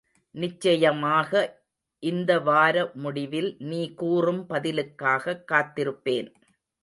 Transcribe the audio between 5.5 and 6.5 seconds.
காத்திருப்பேன்.